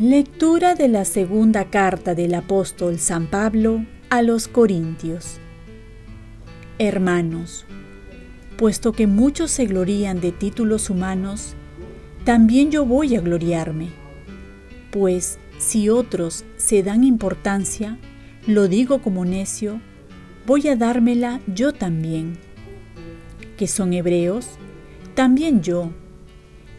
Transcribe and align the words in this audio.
Lectura 0.00 0.76
de 0.76 0.86
la 0.86 1.04
segunda 1.04 1.70
carta 1.70 2.14
del 2.14 2.34
apóstol 2.34 3.00
San 3.00 3.26
Pablo 3.26 3.84
a 4.10 4.22
los 4.22 4.46
Corintios. 4.46 5.40
Hermanos, 6.78 7.66
puesto 8.56 8.92
que 8.92 9.08
muchos 9.08 9.50
se 9.50 9.66
glorían 9.66 10.20
de 10.20 10.30
títulos 10.30 10.88
humanos, 10.88 11.56
también 12.24 12.70
yo 12.70 12.86
voy 12.86 13.16
a 13.16 13.20
gloriarme. 13.20 13.88
Pues 14.92 15.40
si 15.58 15.88
otros 15.88 16.44
se 16.56 16.82
dan 16.82 17.04
importancia, 17.04 17.98
lo 18.46 18.68
digo 18.68 19.02
como 19.02 19.24
necio, 19.24 19.80
voy 20.46 20.68
a 20.68 20.76
dármela 20.76 21.40
yo 21.46 21.72
también. 21.72 22.38
Que 23.56 23.66
son 23.66 23.92
hebreos, 23.92 24.46
también 25.14 25.62
yo. 25.62 25.90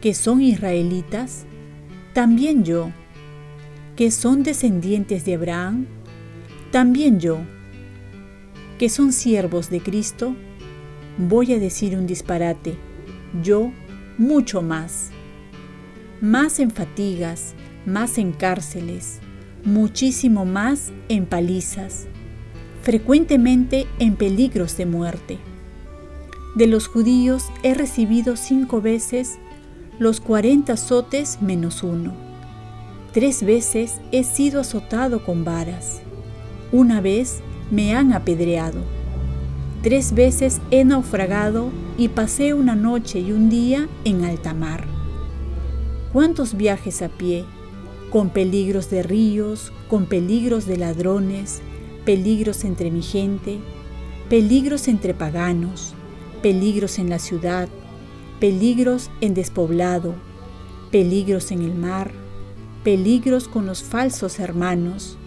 Que 0.00 0.14
son 0.14 0.40
israelitas, 0.40 1.44
también 2.14 2.64
yo 2.64 2.92
que 3.98 4.12
son 4.12 4.44
descendientes 4.44 5.24
de 5.24 5.34
Abraham, 5.34 5.86
también 6.70 7.18
yo, 7.18 7.40
que 8.78 8.88
son 8.88 9.12
siervos 9.12 9.70
de 9.70 9.80
Cristo, 9.80 10.36
voy 11.16 11.52
a 11.52 11.58
decir 11.58 11.98
un 11.98 12.06
disparate, 12.06 12.76
yo 13.42 13.72
mucho 14.16 14.62
más, 14.62 15.10
más 16.20 16.60
en 16.60 16.70
fatigas, 16.70 17.56
más 17.86 18.18
en 18.18 18.32
cárceles, 18.32 19.20
muchísimo 19.64 20.44
más 20.44 20.92
en 21.08 21.26
palizas, 21.26 22.06
frecuentemente 22.82 23.86
en 23.98 24.16
peligros 24.16 24.76
de 24.76 24.86
muerte. 24.86 25.38
De 26.56 26.66
los 26.66 26.88
judíos 26.88 27.44
he 27.62 27.74
recibido 27.74 28.36
cinco 28.36 28.80
veces 28.80 29.38
los 29.98 30.20
cuarenta 30.20 30.74
azotes 30.74 31.42
menos 31.42 31.82
uno 31.82 32.28
Tres 33.12 33.42
veces 33.42 34.02
he 34.12 34.22
sido 34.22 34.60
azotado 34.60 35.24
con 35.24 35.42
varas. 35.42 36.02
Una 36.72 37.00
vez 37.00 37.40
me 37.70 37.94
han 37.94 38.12
apedreado. 38.12 38.80
Tres 39.82 40.12
veces 40.12 40.60
he 40.70 40.84
naufragado 40.84 41.70
y 41.96 42.08
pasé 42.08 42.52
una 42.52 42.76
noche 42.76 43.20
y 43.20 43.32
un 43.32 43.48
día 43.48 43.88
en 44.04 44.24
alta 44.24 44.52
mar. 44.52 44.84
¿Cuántos 46.12 46.54
viajes 46.54 47.00
a 47.00 47.08
pie? 47.08 47.46
Con 48.10 48.30
peligros 48.30 48.90
de 48.90 49.02
ríos, 49.02 49.72
con 49.88 50.06
peligros 50.06 50.66
de 50.66 50.76
ladrones, 50.76 51.60
peligros 52.04 52.64
entre 52.64 52.90
mi 52.90 53.02
gente, 53.02 53.58
peligros 54.30 54.88
entre 54.88 55.12
paganos, 55.14 55.94
peligros 56.42 56.98
en 56.98 57.10
la 57.10 57.18
ciudad, 57.18 57.68
peligros 58.40 59.10
en 59.20 59.34
despoblado, 59.34 60.14
peligros 60.90 61.50
en 61.50 61.62
el 61.62 61.74
mar, 61.74 62.12
peligros 62.84 63.48
con 63.48 63.66
los 63.66 63.82
falsos 63.82 64.38
hermanos, 64.38 65.18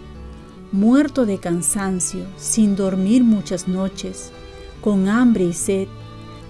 muerto 0.72 1.26
de 1.26 1.38
cansancio, 1.38 2.24
sin 2.36 2.74
dormir 2.74 3.22
muchas 3.22 3.68
noches, 3.68 4.32
con 4.80 5.08
hambre 5.08 5.44
y 5.44 5.52
sed, 5.52 5.86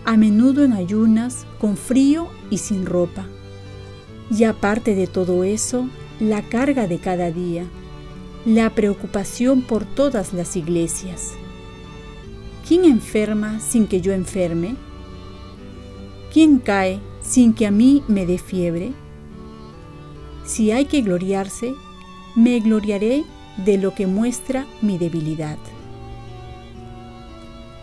a 0.04 0.16
menudo 0.16 0.64
en 0.64 0.72
ayunas, 0.72 1.46
con 1.60 1.76
frío 1.76 2.28
y 2.50 2.58
sin 2.58 2.86
ropa. 2.86 3.26
Y 4.30 4.44
aparte 4.44 4.94
de 4.94 5.06
todo 5.06 5.44
eso, 5.44 5.88
la 6.22 6.40
carga 6.42 6.86
de 6.86 6.98
cada 6.98 7.32
día, 7.32 7.64
la 8.46 8.70
preocupación 8.70 9.62
por 9.62 9.84
todas 9.84 10.32
las 10.32 10.54
iglesias. 10.54 11.32
¿Quién 12.66 12.84
enferma 12.84 13.58
sin 13.58 13.88
que 13.88 14.00
yo 14.00 14.12
enferme? 14.12 14.76
¿Quién 16.32 16.60
cae 16.60 17.00
sin 17.22 17.52
que 17.52 17.66
a 17.66 17.72
mí 17.72 18.04
me 18.06 18.24
dé 18.24 18.38
fiebre? 18.38 18.92
Si 20.44 20.70
hay 20.70 20.84
que 20.84 21.02
gloriarse, 21.02 21.74
me 22.36 22.60
gloriaré 22.60 23.24
de 23.56 23.78
lo 23.78 23.92
que 23.92 24.06
muestra 24.06 24.64
mi 24.80 24.98
debilidad. 24.98 25.58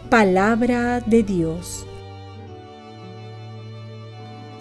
Palabra 0.09 1.01
de 1.01 1.23
Dios. 1.23 1.85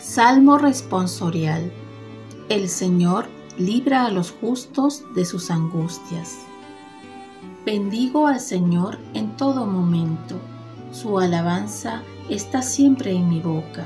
Salmo 0.00 0.58
responsorial. 0.58 1.70
El 2.48 2.68
Señor 2.68 3.37
libra 3.58 4.06
a 4.06 4.10
los 4.10 4.30
justos 4.30 5.02
de 5.16 5.24
sus 5.24 5.50
angustias. 5.50 6.38
Bendigo 7.66 8.28
al 8.28 8.40
Señor 8.40 8.98
en 9.14 9.36
todo 9.36 9.66
momento. 9.66 10.36
Su 10.92 11.18
alabanza 11.18 12.02
está 12.30 12.62
siempre 12.62 13.12
en 13.12 13.28
mi 13.28 13.40
boca. 13.40 13.84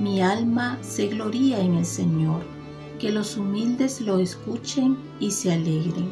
Mi 0.00 0.20
alma 0.20 0.78
se 0.82 1.06
gloría 1.06 1.60
en 1.60 1.74
el 1.74 1.86
Señor 1.86 2.42
que 2.98 3.12
los 3.12 3.36
humildes 3.36 4.00
lo 4.00 4.18
escuchen 4.18 4.96
y 5.20 5.30
se 5.30 5.52
alegren. 5.52 6.10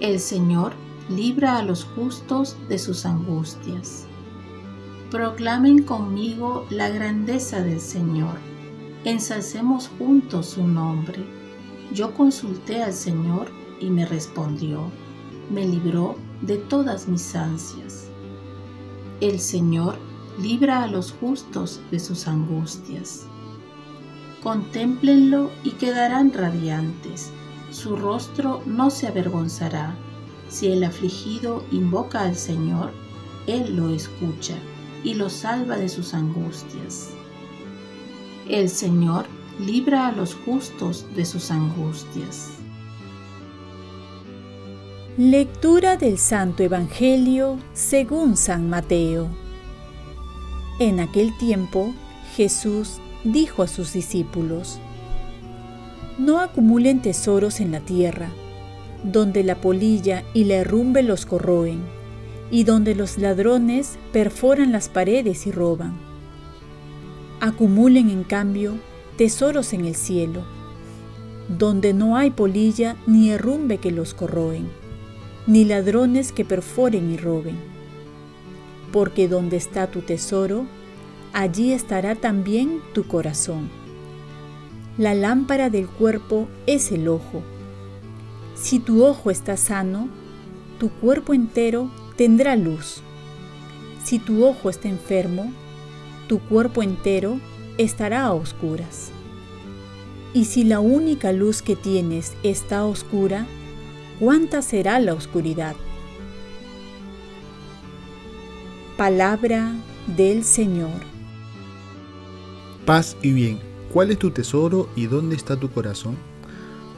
El 0.00 0.18
Señor 0.18 0.72
libra 1.10 1.58
a 1.58 1.62
los 1.62 1.84
justos 1.84 2.56
de 2.70 2.78
sus 2.78 3.04
angustias. 3.04 4.06
Proclamen 5.10 5.82
conmigo 5.82 6.66
la 6.70 6.88
grandeza 6.88 7.62
del 7.62 7.80
Señor. 7.80 8.38
Ensalcemos 9.04 9.90
juntos 9.98 10.46
su 10.46 10.66
nombre. 10.66 11.45
Yo 11.92 12.14
consulté 12.14 12.82
al 12.82 12.92
Señor 12.92 13.50
y 13.80 13.90
me 13.90 14.06
respondió. 14.06 14.90
Me 15.50 15.66
libró 15.66 16.16
de 16.42 16.56
todas 16.56 17.08
mis 17.08 17.34
ansias. 17.34 18.08
El 19.20 19.40
Señor 19.40 19.96
libra 20.38 20.82
a 20.82 20.86
los 20.86 21.12
justos 21.12 21.80
de 21.90 21.98
sus 21.98 22.28
angustias. 22.28 23.26
Contémplenlo 24.42 25.50
y 25.64 25.70
quedarán 25.72 26.32
radiantes. 26.32 27.30
Su 27.70 27.96
rostro 27.96 28.62
no 28.66 28.90
se 28.90 29.06
avergonzará. 29.06 29.94
Si 30.48 30.68
el 30.68 30.84
afligido 30.84 31.64
invoca 31.70 32.22
al 32.22 32.36
Señor, 32.36 32.92
Él 33.46 33.76
lo 33.76 33.88
escucha 33.90 34.54
y 35.02 35.14
lo 35.14 35.30
salva 35.30 35.76
de 35.76 35.88
sus 35.88 36.14
angustias. 36.14 37.10
El 38.48 38.68
Señor 38.68 39.26
libra 39.58 40.08
a 40.08 40.12
los 40.12 40.34
justos 40.34 41.06
de 41.14 41.24
sus 41.24 41.50
angustias. 41.50 42.50
Lectura 45.16 45.96
del 45.96 46.18
Santo 46.18 46.62
Evangelio 46.62 47.58
según 47.72 48.36
San 48.36 48.68
Mateo. 48.68 49.28
En 50.78 51.00
aquel 51.00 51.36
tiempo 51.38 51.94
Jesús 52.36 52.98
dijo 53.24 53.62
a 53.62 53.66
sus 53.66 53.94
discípulos, 53.94 54.78
No 56.18 56.40
acumulen 56.40 57.00
tesoros 57.00 57.60
en 57.60 57.72
la 57.72 57.80
tierra, 57.80 58.28
donde 59.04 59.42
la 59.42 59.54
polilla 59.62 60.22
y 60.34 60.44
la 60.44 60.56
herrumbe 60.56 61.02
los 61.02 61.24
corroen, 61.24 61.80
y 62.50 62.64
donde 62.64 62.94
los 62.94 63.16
ladrones 63.16 63.98
perforan 64.12 64.70
las 64.70 64.90
paredes 64.90 65.46
y 65.46 65.50
roban. 65.50 65.96
Acumulen 67.40 68.10
en 68.10 68.22
cambio 68.22 68.74
tesoros 69.16 69.72
en 69.72 69.84
el 69.84 69.94
cielo, 69.94 70.44
donde 71.48 71.94
no 71.94 72.16
hay 72.16 72.30
polilla 72.30 72.96
ni 73.06 73.30
herrumbe 73.30 73.78
que 73.78 73.90
los 73.90 74.14
corroen, 74.14 74.68
ni 75.46 75.64
ladrones 75.64 76.32
que 76.32 76.44
perforen 76.44 77.10
y 77.10 77.16
roben. 77.16 77.56
Porque 78.92 79.28
donde 79.28 79.56
está 79.56 79.90
tu 79.90 80.02
tesoro, 80.02 80.66
allí 81.32 81.72
estará 81.72 82.14
también 82.14 82.80
tu 82.92 83.06
corazón. 83.06 83.68
La 84.98 85.14
lámpara 85.14 85.70
del 85.70 85.88
cuerpo 85.88 86.48
es 86.66 86.90
el 86.90 87.08
ojo. 87.08 87.42
Si 88.54 88.78
tu 88.78 89.04
ojo 89.04 89.30
está 89.30 89.56
sano, 89.56 90.08
tu 90.78 90.88
cuerpo 90.88 91.34
entero 91.34 91.90
tendrá 92.16 92.56
luz. 92.56 93.02
Si 94.04 94.18
tu 94.18 94.44
ojo 94.44 94.70
está 94.70 94.88
enfermo, 94.88 95.52
tu 96.28 96.38
cuerpo 96.38 96.82
entero 96.82 97.38
estará 97.78 98.24
a 98.24 98.32
oscuras. 98.32 99.10
Y 100.34 100.44
si 100.46 100.64
la 100.64 100.80
única 100.80 101.32
luz 101.32 101.62
que 101.62 101.76
tienes 101.76 102.34
está 102.42 102.84
oscura, 102.84 103.46
¿cuánta 104.18 104.62
será 104.62 104.98
la 105.00 105.14
oscuridad? 105.14 105.76
Palabra 108.96 109.72
del 110.16 110.44
Señor 110.44 111.16
paz 112.86 113.16
y 113.20 113.32
bien. 113.32 113.58
¿Cuál 113.92 114.12
es 114.12 114.18
tu 114.18 114.30
tesoro 114.30 114.88
y 114.94 115.06
dónde 115.06 115.36
está 115.36 115.56
tu 115.56 115.70
corazón? 115.70 116.16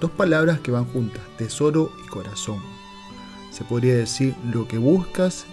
Dos 0.00 0.10
palabras 0.10 0.60
que 0.60 0.70
van 0.70 0.84
juntas, 0.84 1.22
tesoro 1.38 1.90
y 2.04 2.08
corazón. 2.08 2.58
Se 3.50 3.64
podría 3.64 3.94
decir 3.94 4.34
lo 4.52 4.68
que 4.68 4.78
buscas 4.78 5.46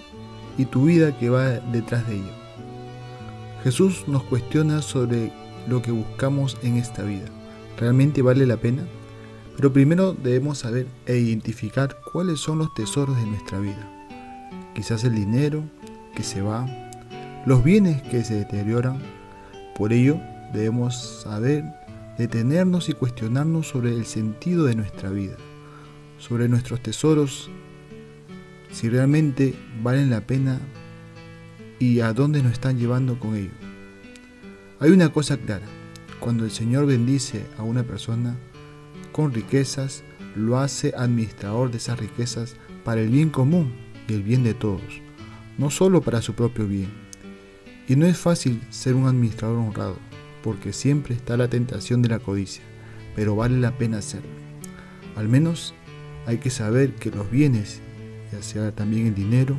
y 0.57 0.65
tu 0.65 0.85
vida 0.85 1.17
que 1.17 1.29
va 1.29 1.45
detrás 1.71 2.07
de 2.07 2.15
ello. 2.15 2.44
Jesús 3.65 4.03
nos 4.05 4.21
cuestiona 4.21 4.83
sobre 4.83 5.33
lo 5.67 5.81
que 5.81 5.89
buscamos 5.89 6.55
en 6.61 6.77
esta 6.77 7.01
vida. 7.01 7.25
¿Realmente 7.79 8.21
vale 8.21 8.45
la 8.45 8.57
pena? 8.57 8.83
Pero 9.55 9.73
primero 9.73 10.13
debemos 10.13 10.59
saber 10.59 10.85
e 11.07 11.17
identificar 11.17 11.97
cuáles 12.13 12.39
son 12.39 12.59
los 12.59 12.71
tesoros 12.75 13.17
de 13.17 13.25
nuestra 13.25 13.57
vida. 13.57 13.89
Quizás 14.75 15.03
el 15.03 15.15
dinero 15.15 15.63
que 16.15 16.21
se 16.21 16.43
va, 16.43 16.67
los 17.47 17.63
bienes 17.63 18.03
que 18.03 18.23
se 18.23 18.35
deterioran. 18.35 19.01
Por 19.75 19.93
ello 19.93 20.19
debemos 20.53 21.23
saber 21.23 21.63
detenernos 22.19 22.87
y 22.89 22.93
cuestionarnos 22.93 23.67
sobre 23.67 23.95
el 23.95 24.05
sentido 24.05 24.65
de 24.65 24.75
nuestra 24.75 25.09
vida, 25.09 25.37
sobre 26.19 26.47
nuestros 26.47 26.83
tesoros, 26.83 27.49
si 28.71 28.89
realmente 28.89 29.55
valen 29.81 30.11
la 30.11 30.21
pena 30.21 30.59
y 31.79 31.99
a 31.99 32.13
dónde 32.13 32.41
nos 32.41 32.53
están 32.53 32.77
llevando 32.77 33.19
con 33.19 33.35
ello. 33.35 33.51
Hay 34.79 34.91
una 34.91 35.11
cosa 35.11 35.37
clara, 35.37 35.65
cuando 36.19 36.45
el 36.45 36.51
Señor 36.51 36.85
bendice 36.85 37.45
a 37.57 37.63
una 37.63 37.83
persona 37.83 38.35
con 39.11 39.33
riquezas, 39.33 40.03
lo 40.35 40.59
hace 40.59 40.93
administrador 40.97 41.71
de 41.71 41.77
esas 41.77 41.99
riquezas 41.99 42.55
para 42.83 43.01
el 43.01 43.09
bien 43.09 43.29
común 43.29 43.73
y 44.07 44.13
el 44.13 44.23
bien 44.23 44.43
de 44.43 44.53
todos, 44.53 45.01
no 45.57 45.69
solo 45.69 46.01
para 46.01 46.21
su 46.21 46.33
propio 46.33 46.67
bien. 46.67 46.89
Y 47.87 47.95
no 47.95 48.05
es 48.05 48.17
fácil 48.17 48.61
ser 48.69 48.95
un 48.95 49.07
administrador 49.07 49.57
honrado, 49.57 49.97
porque 50.43 50.73
siempre 50.73 51.15
está 51.15 51.37
la 51.37 51.49
tentación 51.49 52.01
de 52.01 52.09
la 52.09 52.19
codicia, 52.19 52.63
pero 53.15 53.35
vale 53.35 53.59
la 53.59 53.77
pena 53.77 53.99
hacerlo. 53.99 54.29
Al 55.15 55.29
menos 55.29 55.73
hay 56.25 56.39
que 56.39 56.49
saber 56.49 56.95
que 56.95 57.11
los 57.11 57.29
bienes, 57.31 57.79
ya 58.31 58.41
sea 58.41 58.73
también 58.73 59.07
el 59.07 59.15
dinero, 59.15 59.55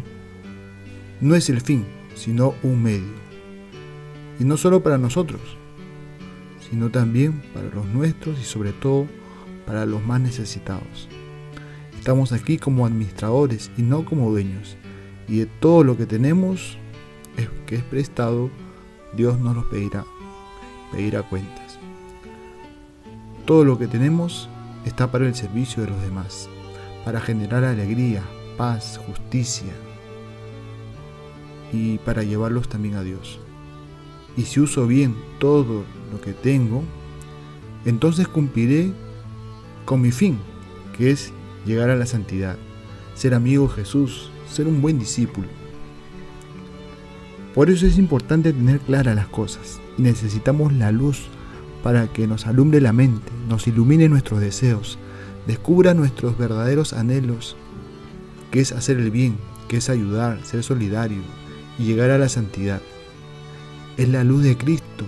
no 1.21 1.35
es 1.35 1.49
el 1.49 1.61
fin, 1.61 1.87
sino 2.17 2.55
un 2.63 2.83
medio. 2.83 3.15
Y 4.41 4.45
no 4.45 4.57
solo 4.57 4.83
para 4.83 4.99
nosotros, 4.99 5.41
sino 6.69 6.91
también 6.91 7.43
para 7.55 7.69
los 7.69 7.87
nuestros 7.87 8.41
y 8.41 8.45
sobre 8.45 8.73
todo 8.73 9.07
para 9.67 9.87
los 9.87 10.05
más 10.05 10.21
necesitados. 10.21 11.09
Estamos 11.97 12.33
aquí 12.33 12.59
como 12.59 12.87
administradores 12.87 13.71
y 13.77 13.83
no 13.83 14.05
como 14.05 14.31
dueños. 14.31 14.77
Y 15.29 15.39
de 15.39 15.47
todo 15.47 15.85
lo 15.85 15.97
que 15.97 16.07
tenemos 16.07 16.79
es 17.37 17.49
que 17.67 17.77
es 17.77 17.83
prestado, 17.83 18.51
Dios 19.17 19.39
nos 19.39 19.55
lo 19.55 19.69
pedirá 19.69 20.05
pedir 20.93 21.17
a 21.17 21.23
cuentas. 21.23 21.79
Todo 23.45 23.65
lo 23.65 23.79
que 23.79 23.87
tenemos 23.87 24.49
está 24.85 25.11
para 25.11 25.27
el 25.27 25.35
servicio 25.35 25.83
de 25.83 25.91
los 25.91 26.01
demás, 26.03 26.49
para 27.05 27.21
generar 27.21 27.65
alegría, 27.65 28.23
paz, 28.57 29.01
justicia 29.05 29.73
y 31.73 31.99
para 31.99 32.23
llevarlos 32.23 32.69
también 32.69 32.95
a 32.95 33.03
Dios. 33.03 33.39
Y 34.37 34.43
si 34.43 34.61
uso 34.61 34.87
bien 34.87 35.17
todo 35.39 35.85
lo 36.13 36.21
que 36.21 36.33
tengo, 36.33 36.83
entonces 37.85 38.29
cumpliré 38.29 38.93
con 39.85 40.01
mi 40.01 40.11
fin, 40.11 40.39
que 40.97 41.11
es 41.11 41.33
llegar 41.65 41.91
a 41.91 41.97
la 41.97 42.07
santidad, 42.07 42.57
ser 43.15 43.35
amigo 43.35 43.69
de 43.69 43.75
Jesús, 43.75 44.31
ser 44.51 44.67
un 44.67 44.83
buen 44.83 44.99
discípulo. 44.99 45.49
Por 47.55 47.71
eso 47.71 47.87
es 47.87 47.97
importante 47.97 48.53
tener 48.53 48.81
claras 48.81 49.17
las 49.17 49.29
cosas 49.29 49.81
y 49.97 50.03
necesitamos 50.03 50.75
la 50.75 50.93
luz 50.93 51.29
para 51.83 52.09
que 52.09 52.27
nos 52.27 52.47
alumbre 52.47 52.81
la 52.81 52.93
mente, 52.93 53.33
nos 53.49 53.67
ilumine 53.67 54.09
nuestros 54.09 54.41
deseos, 54.41 54.99
descubra 55.47 55.95
nuestros 55.95 56.37
verdaderos 56.37 56.93
anhelos, 56.93 57.57
que 58.51 58.61
es 58.61 58.73
hacer 58.73 58.99
el 58.99 59.11
bien, 59.11 59.39
que 59.69 59.79
es 59.79 59.89
ayudar, 59.89 60.45
ser 60.45 60.63
solidario 60.63 61.23
y 61.79 61.85
llegar 61.85 62.11
a 62.11 62.19
la 62.19 62.29
santidad. 62.29 62.81
Es 63.97 64.09
la 64.09 64.25
luz 64.25 64.43
de 64.43 64.57
Cristo 64.57 65.05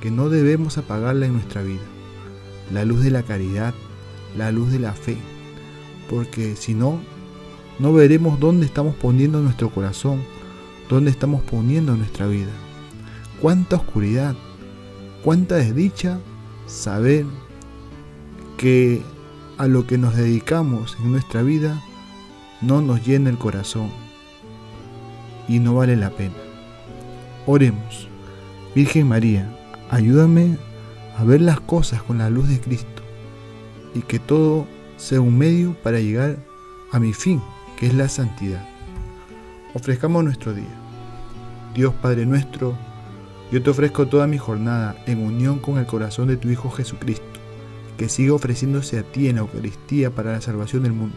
que 0.00 0.10
no 0.10 0.28
debemos 0.28 0.78
apagarla 0.78 1.26
en 1.26 1.34
nuestra 1.34 1.62
vida, 1.62 1.82
la 2.72 2.84
luz 2.84 3.02
de 3.02 3.10
la 3.10 3.22
caridad, 3.22 3.74
la 4.36 4.52
luz 4.52 4.70
de 4.70 4.78
la 4.78 4.92
fe, 4.92 5.16
porque 6.08 6.56
si 6.56 6.74
no, 6.74 7.00
no 7.78 7.92
veremos 7.92 8.40
dónde 8.40 8.66
estamos 8.66 8.94
poniendo 8.94 9.40
nuestro 9.40 9.70
corazón, 9.70 10.22
dónde 10.88 11.10
estamos 11.10 11.42
poniendo 11.42 11.96
nuestra 11.96 12.26
vida. 12.26 12.50
Cuánta 13.40 13.76
oscuridad, 13.76 14.34
cuánta 15.22 15.56
desdicha 15.56 16.18
saber 16.66 17.24
que 18.56 19.02
a 19.58 19.66
lo 19.66 19.86
que 19.86 19.98
nos 19.98 20.16
dedicamos 20.16 20.96
en 21.00 21.12
nuestra 21.12 21.42
vida 21.42 21.82
no 22.60 22.80
nos 22.80 23.06
llena 23.06 23.30
el 23.30 23.38
corazón 23.38 24.07
y 25.48 25.58
no 25.58 25.74
vale 25.74 25.96
la 25.96 26.10
pena. 26.10 26.34
Oremos. 27.46 28.08
Virgen 28.74 29.08
María, 29.08 29.50
ayúdame 29.90 30.56
a 31.16 31.24
ver 31.24 31.40
las 31.40 31.60
cosas 31.60 32.02
con 32.02 32.18
la 32.18 32.30
luz 32.30 32.48
de 32.48 32.60
Cristo 32.60 33.02
y 33.94 34.02
que 34.02 34.18
todo 34.18 34.66
sea 34.96 35.20
un 35.20 35.36
medio 35.36 35.74
para 35.82 36.00
llegar 36.00 36.36
a 36.92 37.00
mi 37.00 37.12
fin, 37.12 37.42
que 37.78 37.86
es 37.86 37.94
la 37.94 38.08
santidad. 38.08 38.64
Ofrezcamos 39.74 40.22
nuestro 40.22 40.54
día. 40.54 40.64
Dios 41.74 41.94
Padre 41.94 42.26
nuestro, 42.26 42.76
yo 43.50 43.62
te 43.62 43.70
ofrezco 43.70 44.06
toda 44.06 44.26
mi 44.26 44.36
jornada 44.36 44.96
en 45.06 45.24
unión 45.24 45.58
con 45.58 45.78
el 45.78 45.86
corazón 45.86 46.28
de 46.28 46.36
tu 46.36 46.50
Hijo 46.50 46.70
Jesucristo, 46.70 47.24
que 47.96 48.08
siga 48.08 48.34
ofreciéndose 48.34 48.98
a 48.98 49.02
ti 49.02 49.28
en 49.28 49.36
la 49.36 49.42
Eucaristía 49.42 50.10
para 50.10 50.32
la 50.32 50.40
salvación 50.40 50.82
del 50.82 50.92
mundo. 50.92 51.16